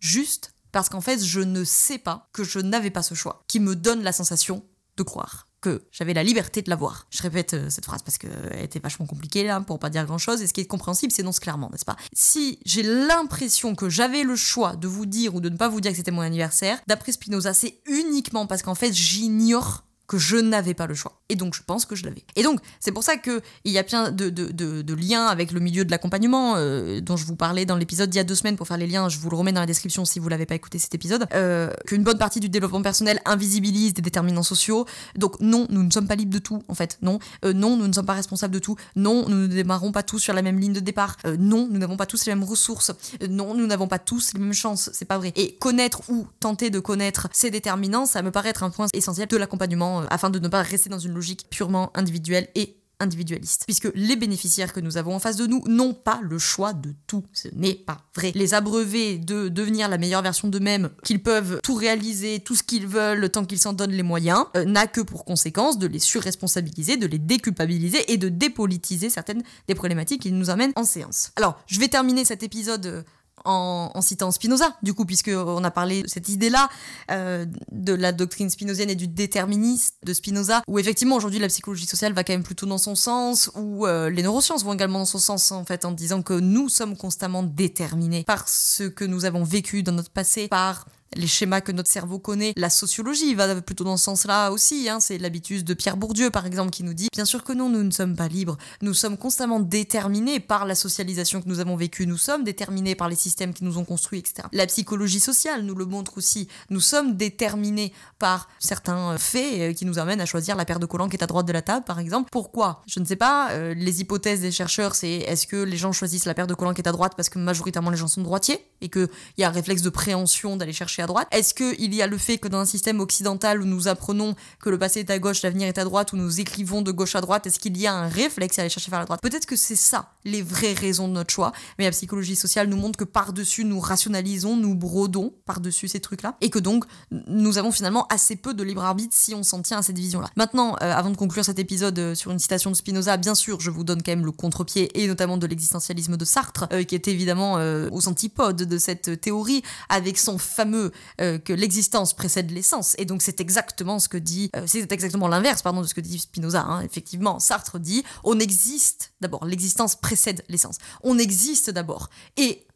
juste 0.00 0.54
parce 0.72 0.88
qu'en 0.88 1.00
fait, 1.00 1.22
je 1.22 1.40
ne 1.40 1.64
sais 1.64 1.98
pas 1.98 2.28
que 2.32 2.44
je 2.44 2.58
n'avais 2.58 2.90
pas 2.90 3.02
ce 3.02 3.14
choix, 3.14 3.44
qui 3.46 3.60
me 3.60 3.76
donne 3.76 4.02
la 4.02 4.12
sensation 4.12 4.64
de 4.96 5.02
croire 5.02 5.48
que 5.62 5.82
j'avais 5.92 6.12
la 6.12 6.22
liberté 6.22 6.60
de 6.60 6.68
la 6.68 6.76
voir. 6.76 7.06
Je 7.10 7.22
répète 7.22 7.54
euh, 7.54 7.70
cette 7.70 7.86
phrase 7.86 8.02
parce 8.02 8.18
qu'elle 8.18 8.60
était 8.60 8.80
vachement 8.80 9.06
compliquée 9.06 9.44
là, 9.44 9.60
pour 9.60 9.78
pas 9.78 9.88
dire 9.88 10.04
grand 10.04 10.18
chose, 10.18 10.42
et 10.42 10.46
ce 10.46 10.52
qui 10.52 10.60
est 10.60 10.66
compréhensible, 10.66 11.12
c'est 11.12 11.22
non 11.22 11.32
clairement, 11.32 11.70
n'est-ce 11.70 11.84
pas? 11.84 11.96
Si 12.12 12.58
j'ai 12.66 12.82
l'impression 12.82 13.74
que 13.74 13.88
j'avais 13.88 14.22
le 14.22 14.36
choix 14.36 14.76
de 14.76 14.86
vous 14.86 15.06
dire 15.06 15.34
ou 15.34 15.40
de 15.40 15.48
ne 15.48 15.56
pas 15.56 15.68
vous 15.68 15.80
dire 15.80 15.92
que 15.92 15.96
c'était 15.96 16.10
mon 16.10 16.20
anniversaire, 16.20 16.78
d'après 16.86 17.12
Spinoza, 17.12 17.54
c'est 17.54 17.80
uniquement 17.86 18.46
parce 18.46 18.62
qu'en 18.62 18.74
fait, 18.74 18.92
j'ignore 18.92 19.84
que 20.06 20.18
je 20.18 20.36
n'avais 20.36 20.74
pas 20.74 20.86
le 20.86 20.94
choix. 20.94 21.20
Et 21.28 21.36
donc, 21.36 21.54
je 21.54 21.62
pense 21.62 21.86
que 21.86 21.96
je 21.96 22.04
l'avais. 22.04 22.24
Et 22.36 22.42
donc, 22.42 22.60
c'est 22.80 22.92
pour 22.92 23.02
ça 23.02 23.16
qu'il 23.16 23.40
y 23.64 23.78
a 23.78 23.84
plein 23.84 24.10
de, 24.10 24.28
de, 24.28 24.94
liens 24.94 25.26
avec 25.26 25.52
le 25.52 25.60
milieu 25.60 25.84
de 25.84 25.90
l'accompagnement, 25.90 26.54
euh, 26.56 27.00
dont 27.00 27.16
je 27.16 27.24
vous 27.24 27.36
parlais 27.36 27.64
dans 27.64 27.76
l'épisode 27.76 28.10
d'il 28.10 28.18
y 28.18 28.20
a 28.20 28.24
deux 28.24 28.34
semaines. 28.34 28.56
Pour 28.56 28.66
faire 28.66 28.76
les 28.76 28.86
liens, 28.86 29.08
je 29.08 29.18
vous 29.18 29.30
le 29.30 29.36
remets 29.36 29.52
dans 29.52 29.60
la 29.60 29.66
description 29.66 30.04
si 30.04 30.18
vous 30.18 30.28
l'avez 30.28 30.44
pas 30.44 30.54
écouté 30.54 30.78
cet 30.78 30.94
épisode. 30.94 31.26
Euh, 31.32 31.70
qu'une 31.86 32.04
bonne 32.04 32.18
partie 32.18 32.40
du 32.40 32.48
développement 32.48 32.82
personnel 32.82 33.20
invisibilise 33.24 33.94
des 33.94 34.02
déterminants 34.02 34.42
sociaux. 34.42 34.84
Donc, 35.16 35.40
non, 35.40 35.66
nous 35.70 35.82
ne 35.82 35.90
sommes 35.90 36.06
pas 36.06 36.16
libres 36.16 36.34
de 36.34 36.38
tout, 36.38 36.62
en 36.68 36.74
fait. 36.74 36.98
Non, 37.00 37.18
euh, 37.44 37.52
non, 37.54 37.76
nous 37.76 37.88
ne 37.88 37.92
sommes 37.92 38.06
pas 38.06 38.12
responsables 38.12 38.52
de 38.52 38.58
tout. 38.58 38.76
Non, 38.96 39.28
nous 39.28 39.36
ne 39.36 39.46
démarrons 39.46 39.92
pas 39.92 40.02
tous 40.02 40.18
sur 40.18 40.34
la 40.34 40.42
même 40.42 40.58
ligne 40.58 40.72
de 40.72 40.80
départ. 40.80 41.16
non, 41.38 41.68
nous 41.70 41.78
n'avons 41.78 41.96
pas 41.96 42.06
tous 42.06 42.26
les 42.26 42.34
mêmes 42.34 42.44
ressources. 42.44 42.92
non, 43.28 43.54
nous 43.54 43.66
n'avons 43.66 43.88
pas 43.88 43.98
tous 43.98 44.34
les 44.34 44.40
mêmes 44.40 44.52
chances. 44.52 44.90
C'est 44.92 45.06
pas 45.06 45.16
vrai. 45.16 45.32
Et 45.36 45.54
connaître 45.54 46.02
ou 46.10 46.26
tenter 46.40 46.68
de 46.68 46.80
connaître 46.80 47.28
ces 47.32 47.50
déterminants, 47.50 48.04
ça 48.04 48.20
me 48.22 48.30
paraît 48.30 48.50
être 48.50 48.62
un 48.62 48.70
point 48.70 48.88
essentiel 48.92 49.28
de 49.28 49.36
l'accompagnement 49.36 49.91
euh, 50.00 50.06
afin 50.10 50.30
de 50.30 50.38
ne 50.38 50.48
pas 50.48 50.62
rester 50.62 50.90
dans 50.90 50.98
une 50.98 51.12
logique 51.12 51.46
purement 51.50 51.90
individuelle 51.94 52.48
et 52.54 52.76
individualiste. 53.02 53.64
Puisque 53.66 53.90
les 53.94 54.16
bénéficiaires 54.16 54.72
que 54.72 54.80
nous 54.80 54.96
avons 54.96 55.14
en 55.14 55.18
face 55.18 55.36
de 55.36 55.46
nous 55.46 55.62
n'ont 55.66 55.92
pas 55.92 56.20
le 56.22 56.38
choix 56.38 56.72
de 56.72 56.94
tout. 57.06 57.24
Ce 57.32 57.48
n'est 57.54 57.74
pas 57.74 57.98
vrai. 58.14 58.32
Les 58.34 58.54
abreuver 58.54 59.18
de 59.18 59.48
devenir 59.48 59.88
la 59.88 59.98
meilleure 59.98 60.22
version 60.22 60.48
d'eux-mêmes, 60.48 60.90
qu'ils 61.02 61.22
peuvent 61.22 61.60
tout 61.62 61.74
réaliser, 61.74 62.40
tout 62.40 62.54
ce 62.54 62.62
qu'ils 62.62 62.86
veulent, 62.86 63.28
tant 63.28 63.44
qu'ils 63.44 63.58
s'en 63.58 63.72
donnent 63.72 63.92
les 63.92 64.02
moyens, 64.02 64.44
euh, 64.56 64.64
n'a 64.64 64.86
que 64.86 65.00
pour 65.00 65.24
conséquence 65.24 65.78
de 65.78 65.86
les 65.86 65.98
surresponsabiliser, 65.98 66.96
de 66.96 67.06
les 67.06 67.18
déculpabiliser 67.18 68.12
et 68.12 68.16
de 68.16 68.28
dépolitiser 68.28 69.10
certaines 69.10 69.42
des 69.66 69.74
problématiques 69.74 70.22
qu'ils 70.22 70.38
nous 70.38 70.50
amènent 70.50 70.72
en 70.76 70.84
séance. 70.84 71.32
Alors, 71.36 71.60
je 71.66 71.80
vais 71.80 71.88
terminer 71.88 72.24
cet 72.24 72.42
épisode 72.42 73.04
en, 73.44 74.00
citant 74.00 74.30
Spinoza, 74.30 74.76
du 74.82 74.94
coup, 74.94 75.04
puisqu'on 75.04 75.64
a 75.64 75.70
parlé 75.70 76.02
de 76.02 76.08
cette 76.08 76.28
idée-là, 76.28 76.68
euh, 77.10 77.46
de 77.70 77.92
la 77.92 78.12
doctrine 78.12 78.50
spinozienne 78.50 78.90
et 78.90 78.94
du 78.94 79.08
déterminisme 79.08 79.94
de 80.02 80.12
Spinoza, 80.12 80.62
où 80.66 80.78
effectivement 80.78 81.16
aujourd'hui 81.16 81.38
la 81.38 81.48
psychologie 81.48 81.86
sociale 81.86 82.12
va 82.12 82.24
quand 82.24 82.32
même 82.32 82.42
plutôt 82.42 82.66
dans 82.66 82.78
son 82.78 82.94
sens, 82.94 83.50
où 83.54 83.86
euh, 83.86 84.10
les 84.10 84.22
neurosciences 84.22 84.64
vont 84.64 84.74
également 84.74 85.00
dans 85.00 85.04
son 85.04 85.18
sens, 85.18 85.52
en 85.52 85.64
fait, 85.64 85.84
en 85.84 85.92
disant 85.92 86.22
que 86.22 86.34
nous 86.34 86.68
sommes 86.68 86.96
constamment 86.96 87.42
déterminés 87.42 88.24
par 88.24 88.48
ce 88.48 88.84
que 88.84 89.04
nous 89.04 89.24
avons 89.24 89.44
vécu 89.44 89.82
dans 89.82 89.92
notre 89.92 90.10
passé, 90.10 90.48
par 90.48 90.86
les 91.16 91.26
schémas 91.26 91.60
que 91.60 91.72
notre 91.72 91.90
cerveau 91.90 92.18
connaît. 92.18 92.52
La 92.56 92.70
sociologie 92.70 93.34
va 93.34 93.60
plutôt 93.60 93.84
dans 93.84 93.96
ce 93.96 94.04
sens-là 94.04 94.50
aussi. 94.50 94.88
Hein. 94.88 95.00
C'est 95.00 95.18
l'habitude 95.18 95.64
de 95.64 95.74
Pierre 95.74 95.96
Bourdieu, 95.96 96.30
par 96.30 96.46
exemple, 96.46 96.70
qui 96.70 96.82
nous 96.82 96.94
dit 96.94 97.08
Bien 97.12 97.24
sûr 97.24 97.44
que 97.44 97.52
non, 97.52 97.68
nous 97.68 97.82
ne 97.82 97.90
sommes 97.90 98.16
pas 98.16 98.28
libres. 98.28 98.56
Nous 98.80 98.94
sommes 98.94 99.16
constamment 99.16 99.60
déterminés 99.60 100.40
par 100.40 100.66
la 100.66 100.74
socialisation 100.74 101.40
que 101.42 101.48
nous 101.48 101.60
avons 101.60 101.76
vécue. 101.76 102.06
Nous 102.06 102.16
sommes 102.16 102.44
déterminés 102.44 102.94
par 102.94 103.08
les 103.08 103.16
systèmes 103.16 103.52
qui 103.52 103.64
nous 103.64 103.78
ont 103.78 103.84
construits, 103.84 104.20
etc. 104.20 104.48
La 104.52 104.66
psychologie 104.66 105.20
sociale 105.20 105.62
nous 105.62 105.74
le 105.74 105.84
montre 105.84 106.18
aussi. 106.18 106.48
Nous 106.70 106.80
sommes 106.80 107.16
déterminés 107.16 107.92
par 108.18 108.48
certains 108.58 109.18
faits 109.18 109.60
euh, 109.60 109.72
qui 109.72 109.84
nous 109.84 109.98
amènent 109.98 110.20
à 110.20 110.26
choisir 110.26 110.56
la 110.56 110.64
paire 110.64 110.78
de 110.78 110.86
collants 110.86 111.08
qui 111.08 111.16
est 111.16 111.24
à 111.24 111.26
droite 111.26 111.46
de 111.46 111.52
la 111.52 111.62
table, 111.62 111.84
par 111.84 111.98
exemple. 111.98 112.28
Pourquoi? 112.30 112.82
Je 112.86 113.00
ne 113.00 113.04
sais 113.04 113.16
pas. 113.16 113.50
Euh, 113.50 113.74
les 113.74 114.00
hypothèses 114.00 114.40
des 114.40 114.52
chercheurs, 114.52 114.94
c'est 114.94 115.10
est-ce 115.10 115.46
que 115.46 115.56
les 115.56 115.76
gens 115.76 115.92
choisissent 115.92 116.24
la 116.24 116.34
paire 116.34 116.46
de 116.46 116.54
collants 116.54 116.74
qui 116.74 116.80
est 116.80 116.88
à 116.88 116.92
droite 116.92 117.12
parce 117.16 117.28
que 117.28 117.38
majoritairement 117.38 117.90
les 117.90 117.96
gens 117.96 118.08
sont 118.08 118.22
droitiers 118.22 118.64
et 118.80 118.88
qu'il 118.88 119.08
y 119.38 119.44
a 119.44 119.48
un 119.48 119.52
réflexe 119.52 119.82
de 119.82 119.90
préhension 119.90 120.56
d'aller 120.56 120.72
chercher 120.72 121.01
droite 121.06 121.28
Est-ce 121.30 121.54
qu'il 121.54 121.94
y 121.94 122.02
a 122.02 122.06
le 122.06 122.18
fait 122.18 122.38
que 122.38 122.48
dans 122.48 122.58
un 122.58 122.64
système 122.64 123.00
occidental 123.00 123.62
où 123.62 123.64
nous 123.64 123.88
apprenons 123.88 124.34
que 124.60 124.70
le 124.70 124.78
passé 124.78 125.00
est 125.00 125.10
à 125.10 125.18
gauche, 125.18 125.42
l'avenir 125.42 125.68
est 125.68 125.78
à 125.78 125.84
droite, 125.84 126.12
où 126.12 126.16
nous 126.16 126.40
écrivons 126.40 126.82
de 126.82 126.92
gauche 126.92 127.16
à 127.16 127.20
droite, 127.20 127.46
est-ce 127.46 127.58
qu'il 127.58 127.76
y 127.76 127.86
a 127.86 127.94
un 127.94 128.08
réflexe 128.08 128.58
à 128.58 128.62
aller 128.62 128.70
chercher 128.70 128.90
vers 128.90 129.00
la 129.00 129.06
droite? 129.06 129.20
Peut-être 129.22 129.46
que 129.46 129.56
c'est 129.56 129.76
ça 129.76 130.10
les 130.24 130.42
vraies 130.42 130.74
raisons 130.74 131.08
de 131.08 131.12
notre 131.12 131.32
choix, 131.32 131.52
mais 131.78 131.84
la 131.84 131.90
psychologie 131.90 132.36
sociale 132.36 132.68
nous 132.68 132.76
montre 132.76 132.96
que 132.96 133.04
par-dessus 133.04 133.64
nous 133.64 133.80
rationalisons, 133.80 134.56
nous 134.56 134.74
brodons 134.74 135.34
par-dessus 135.46 135.88
ces 135.88 136.00
trucs-là, 136.00 136.36
et 136.40 136.50
que 136.50 136.58
donc 136.58 136.84
nous 137.10 137.58
avons 137.58 137.72
finalement 137.72 138.06
assez 138.08 138.36
peu 138.36 138.54
de 138.54 138.62
libre 138.62 138.84
arbitre 138.84 139.14
si 139.16 139.34
on 139.34 139.42
s'en 139.42 139.62
tient 139.62 139.78
à 139.78 139.82
cette 139.82 139.98
vision-là. 139.98 140.28
Maintenant, 140.36 140.76
euh, 140.82 140.92
avant 140.92 141.10
de 141.10 141.16
conclure 141.16 141.44
cet 141.44 141.58
épisode 141.58 141.98
euh, 141.98 142.14
sur 142.14 142.30
une 142.30 142.38
citation 142.38 142.70
de 142.70 142.76
Spinoza, 142.76 143.16
bien 143.16 143.34
sûr, 143.34 143.60
je 143.60 143.70
vous 143.70 143.84
donne 143.84 144.02
quand 144.02 144.12
même 144.12 144.24
le 144.24 144.32
contre-pied, 144.32 144.90
et 145.00 145.06
notamment 145.06 145.36
de 145.36 145.46
l'existentialisme 145.46 146.16
de 146.16 146.24
Sartre, 146.24 146.66
euh, 146.72 146.84
qui 146.84 146.94
est 146.94 147.08
évidemment 147.08 147.54
aux 147.90 148.08
antipodes 148.08 148.62
de 148.62 148.78
cette 148.78 149.20
théorie, 149.20 149.62
avec 149.88 150.18
son 150.18 150.38
fameux 150.38 150.91
euh, 151.20 151.38
que 151.38 151.52
l'existence 151.52 152.14
précède 152.14 152.50
l'essence. 152.50 152.94
Et 152.98 153.04
donc 153.04 153.22
c'est 153.22 153.40
exactement 153.40 153.98
ce 153.98 154.08
que 154.08 154.18
dit, 154.18 154.50
euh, 154.56 154.64
c'est 154.66 154.90
exactement 154.92 155.28
l'inverse, 155.28 155.62
pardon, 155.62 155.82
de 155.82 155.86
ce 155.86 155.94
que 155.94 156.00
dit 156.00 156.18
Spinoza. 156.18 156.62
Hein. 156.62 156.82
Effectivement, 156.82 157.38
Sartre 157.38 157.78
dit, 157.78 158.04
on 158.24 158.38
existe 158.38 159.12
d'abord, 159.20 159.44
l'existence 159.44 159.96
précède 159.96 160.42
l'essence. 160.48 160.78
On 161.02 161.18
existe 161.18 161.70
d'abord. 161.70 162.10
Et 162.36 162.66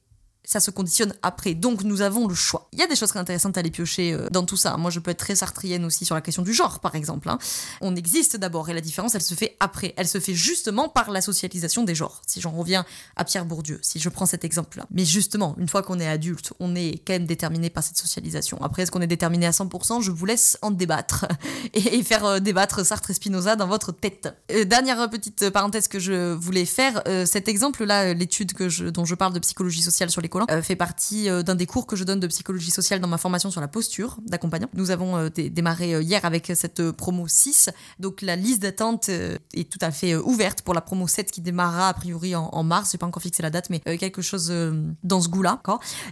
ça 0.46 0.60
se 0.60 0.70
conditionne 0.70 1.12
après. 1.22 1.54
Donc 1.54 1.82
nous 1.82 2.00
avons 2.00 2.26
le 2.26 2.34
choix. 2.34 2.68
Il 2.72 2.78
y 2.78 2.82
a 2.82 2.86
des 2.86 2.96
choses 2.96 3.10
très 3.10 3.18
intéressantes 3.18 3.58
à 3.58 3.60
aller 3.60 3.70
piocher 3.70 4.12
euh, 4.12 4.28
dans 4.30 4.44
tout 4.44 4.56
ça. 4.56 4.76
Moi, 4.78 4.90
je 4.90 5.00
peux 5.00 5.10
être 5.10 5.18
très 5.18 5.34
sartrienne 5.34 5.84
aussi 5.84 6.06
sur 6.06 6.14
la 6.14 6.20
question 6.22 6.42
du 6.42 6.54
genre, 6.54 6.80
par 6.80 6.94
exemple. 6.94 7.28
hein. 7.28 7.38
On 7.80 7.94
existe 7.96 8.36
d'abord 8.36 8.70
et 8.70 8.74
la 8.74 8.80
différence, 8.80 9.14
elle 9.14 9.22
se 9.22 9.34
fait 9.34 9.56
après. 9.60 9.92
Elle 9.96 10.08
se 10.08 10.20
fait 10.20 10.34
justement 10.34 10.88
par 10.88 11.10
la 11.10 11.20
socialisation 11.20 11.82
des 11.82 11.94
genres. 11.94 12.22
Si 12.26 12.40
j'en 12.40 12.52
reviens 12.52 12.86
à 13.16 13.24
Pierre 13.24 13.44
Bourdieu, 13.44 13.80
si 13.82 13.98
je 13.98 14.08
prends 14.08 14.24
cet 14.24 14.44
exemple-là. 14.44 14.86
Mais 14.90 15.04
justement, 15.04 15.56
une 15.58 15.68
fois 15.68 15.82
qu'on 15.82 15.98
est 15.98 16.06
adulte, 16.06 16.52
on 16.60 16.76
est 16.76 17.02
quand 17.04 17.14
même 17.14 17.26
déterminé 17.26 17.68
par 17.68 17.82
cette 17.82 17.98
socialisation. 17.98 18.58
Après, 18.62 18.82
est-ce 18.82 18.92
qu'on 18.92 19.02
est 19.02 19.06
déterminé 19.08 19.46
à 19.46 19.50
100% 19.50 20.00
Je 20.00 20.12
vous 20.12 20.26
laisse 20.26 20.58
en 20.62 20.70
débattre 20.70 21.26
et, 21.74 22.02
faire 22.04 22.24
euh, 22.24 22.38
débattre 22.38 22.86
Sartre 22.86 23.10
et 23.10 23.14
Spinoza 23.14 23.56
dans 23.56 23.66
votre 23.66 23.90
tête. 23.90 24.32
Euh, 24.52 24.64
dernière 24.64 25.10
petite 25.10 25.50
parenthèse 25.50 25.88
que 25.88 25.98
je 25.98 26.32
voulais 26.32 26.64
faire, 26.64 27.02
cet 27.24 27.48
exemple-là, 27.48 28.14
l'étude 28.14 28.52
dont 28.92 29.04
je 29.04 29.14
parle 29.14 29.32
de 29.32 29.38
psychologie 29.38 29.82
sociale 29.82 30.10
sur 30.10 30.20
les 30.20 30.28
euh, 30.50 30.62
fait 30.62 30.76
partie 30.76 31.28
euh, 31.30 31.42
d'un 31.42 31.54
des 31.54 31.66
cours 31.66 31.86
que 31.86 31.96
je 31.96 32.04
donne 32.04 32.20
de 32.20 32.26
psychologie 32.26 32.70
sociale 32.70 33.00
dans 33.00 33.08
ma 33.08 33.18
formation 33.18 33.50
sur 33.50 33.60
la 33.60 33.68
posture 33.68 34.18
d'accompagnant. 34.26 34.68
Nous 34.74 34.90
avons 34.90 35.16
euh, 35.16 35.28
dé- 35.30 35.50
démarré 35.50 36.00
hier 36.02 36.24
avec 36.24 36.52
cette 36.54 36.90
promo 36.92 37.26
6, 37.28 37.70
donc 37.98 38.22
la 38.22 38.36
liste 38.36 38.60
d'attente 38.62 39.08
est 39.08 39.70
tout 39.70 39.78
à 39.80 39.90
fait 39.90 40.14
ouverte 40.16 40.62
pour 40.62 40.74
la 40.74 40.80
promo 40.80 41.06
7 41.08 41.30
qui 41.30 41.40
démarrera 41.40 41.88
a 41.88 41.94
priori 41.94 42.34
en, 42.34 42.46
en 42.52 42.62
mars, 42.62 42.90
j'ai 42.92 42.98
pas 42.98 43.06
encore 43.06 43.22
fixé 43.22 43.42
la 43.42 43.50
date, 43.50 43.70
mais 43.70 43.80
quelque 43.98 44.22
chose 44.22 44.52
dans 45.02 45.20
ce 45.20 45.28
goût-là. 45.28 45.60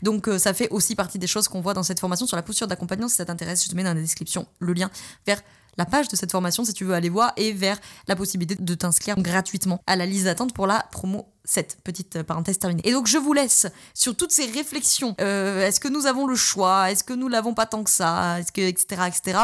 Donc 0.02 0.28
ça 0.38 0.54
fait 0.54 0.68
aussi 0.70 0.94
partie 0.94 1.18
des 1.18 1.26
choses 1.26 1.48
qu'on 1.48 1.60
voit 1.60 1.74
dans 1.74 1.82
cette 1.82 2.00
formation 2.00 2.26
sur 2.26 2.36
la 2.36 2.42
posture 2.42 2.66
d'accompagnant. 2.66 3.08
Si 3.08 3.16
ça 3.16 3.24
t'intéresse, 3.24 3.64
je 3.64 3.70
te 3.70 3.74
mets 3.76 3.84
dans 3.84 3.94
la 3.94 4.00
description 4.00 4.46
le 4.58 4.72
lien 4.72 4.90
vers 5.26 5.40
la 5.76 5.84
page 5.86 6.06
de 6.08 6.14
cette 6.14 6.30
formation 6.30 6.64
si 6.64 6.72
tu 6.72 6.84
veux 6.84 6.94
aller 6.94 7.08
voir 7.08 7.32
et 7.36 7.52
vers 7.52 7.78
la 8.06 8.14
possibilité 8.14 8.54
de 8.62 8.74
t'inscrire 8.74 9.16
gratuitement 9.16 9.80
à 9.88 9.96
la 9.96 10.06
liste 10.06 10.24
d'attente 10.24 10.54
pour 10.54 10.66
la 10.68 10.86
promo 10.92 11.26
7. 11.44 11.78
Petite 11.84 12.16
euh, 12.16 12.24
parenthèse 12.24 12.58
terminée. 12.58 12.82
Et 12.84 12.92
donc 12.92 13.06
je 13.06 13.18
vous 13.18 13.32
laisse 13.32 13.66
sur 13.92 14.16
toutes 14.16 14.32
ces 14.32 14.46
réflexions. 14.46 15.14
Euh, 15.20 15.66
Est-ce 15.66 15.80
que 15.80 15.88
nous 15.88 16.06
avons 16.06 16.26
le 16.26 16.36
choix? 16.36 16.90
Est-ce 16.90 17.04
que 17.04 17.12
nous 17.12 17.28
l'avons 17.28 17.54
pas 17.54 17.66
tant 17.66 17.84
que 17.84 17.90
ça? 17.90 18.40
Est-ce 18.40 18.52
que 18.52 18.60
etc 18.60 19.02
etc. 19.06 19.38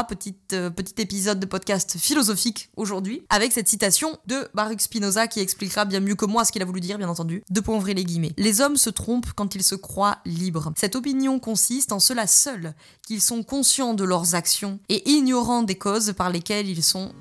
Euh, 0.53 0.69
petit 0.69 0.95
épisode 0.97 1.39
de 1.39 1.45
podcast 1.45 1.97
philosophique 1.97 2.69
aujourd'hui 2.75 3.23
avec 3.29 3.51
cette 3.51 3.67
citation 3.67 4.17
de 4.25 4.47
Baruch 4.53 4.81
Spinoza 4.81 5.27
qui 5.27 5.39
expliquera 5.39 5.85
bien 5.85 5.99
mieux 5.99 6.15
que 6.15 6.25
moi 6.25 6.45
ce 6.45 6.51
qu'il 6.51 6.61
a 6.61 6.65
voulu 6.65 6.79
dire 6.79 6.97
bien 6.97 7.09
entendu. 7.09 7.43
De 7.49 7.59
point 7.59 7.75
ouvrir 7.75 7.95
les 7.95 8.03
guillemets. 8.03 8.33
Les 8.37 8.61
hommes 8.61 8.77
se 8.77 8.89
trompent 8.89 9.33
quand 9.35 9.55
ils 9.55 9.63
se 9.63 9.75
croient 9.75 10.17
libres. 10.25 10.71
Cette 10.77 10.95
opinion 10.95 11.39
consiste 11.39 11.91
en 11.91 11.99
cela 11.99 12.27
seul 12.27 12.73
qu'ils 13.05 13.21
sont 13.21 13.43
conscients 13.43 13.93
de 13.93 14.03
leurs 14.03 14.35
actions 14.35 14.79
et 14.89 15.09
ignorants 15.09 15.63
des 15.63 15.77
causes 15.77 16.13
par 16.13 16.29
lesquelles 16.29 16.69
ils 16.69 16.83
sont 16.83 17.13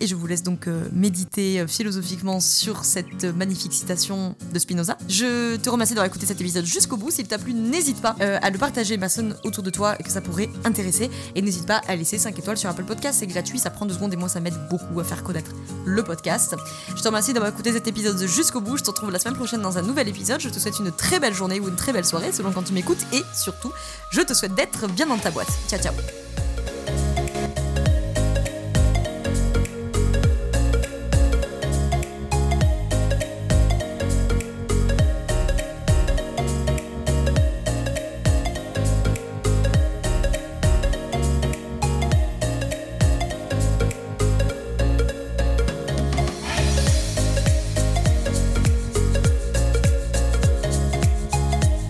Et 0.00 0.06
je 0.06 0.14
vous 0.14 0.26
laisse 0.26 0.42
donc 0.42 0.66
euh, 0.66 0.88
méditer 0.92 1.60
euh, 1.60 1.66
philosophiquement 1.66 2.40
sur 2.40 2.84
cette 2.84 3.24
euh, 3.24 3.32
magnifique 3.32 3.72
citation 3.72 4.34
de 4.52 4.58
Spinoza. 4.58 4.96
Je 5.08 5.56
te 5.56 5.70
remercie 5.70 5.94
d'avoir 5.94 6.06
écouté 6.06 6.26
cet 6.26 6.40
épisode 6.40 6.64
jusqu'au 6.64 6.96
bout. 6.96 7.10
S'il 7.10 7.26
t'a 7.26 7.38
plu, 7.38 7.54
n'hésite 7.54 8.00
pas 8.00 8.16
à 8.18 8.50
le 8.50 8.58
partager, 8.58 8.96
maçonne, 8.96 9.36
autour 9.44 9.62
de 9.62 9.70
toi, 9.70 9.96
et 9.98 10.02
que 10.02 10.10
ça 10.10 10.20
pourrait 10.20 10.48
intéresser. 10.64 11.10
Et 11.34 11.42
n'hésite 11.42 11.66
pas 11.66 11.80
à 11.88 11.96
laisser 11.96 12.18
5 12.18 12.38
étoiles 12.38 12.56
sur 12.56 12.68
Apple 12.68 12.84
Podcast, 12.84 13.18
c'est 13.20 13.26
gratuit, 13.26 13.58
ça 13.58 13.70
prend 13.70 13.86
2 13.86 13.94
secondes 13.94 14.12
et 14.12 14.16
moi 14.16 14.28
ça 14.28 14.40
m'aide 14.40 14.58
beaucoup 14.70 14.98
à 15.00 15.04
faire 15.04 15.22
connaître 15.22 15.52
le 15.84 16.02
podcast. 16.02 16.56
Je 16.94 17.02
te 17.02 17.08
remercie 17.08 17.32
d'avoir 17.32 17.52
écouté 17.52 17.72
cet 17.72 17.86
épisode 17.86 18.18
jusqu'au 18.26 18.60
bout. 18.60 18.76
Je 18.76 18.82
te 18.82 18.90
retrouve 18.90 19.10
la 19.10 19.18
semaine 19.18 19.36
prochaine 19.36 19.62
dans 19.62 19.78
un 19.78 19.82
nouvel 19.82 20.08
épisode. 20.08 20.40
Je 20.40 20.48
te 20.48 20.58
souhaite 20.58 20.78
une 20.78 20.92
très 20.92 21.20
belle 21.20 21.34
journée 21.34 21.60
ou 21.60 21.68
une 21.68 21.76
très 21.76 21.92
belle 21.92 22.06
soirée 22.06 22.32
selon 22.32 22.52
quand 22.52 22.62
tu 22.62 22.72
m'écoutes. 22.72 23.04
Et 23.12 23.22
surtout, 23.34 23.72
je 24.10 24.20
te 24.20 24.34
souhaite 24.34 24.54
d'être 24.54 24.88
bien 24.88 25.06
dans 25.06 25.18
ta 25.18 25.30
boîte. 25.30 25.48
Ciao 25.68 25.80
ciao 25.80 25.94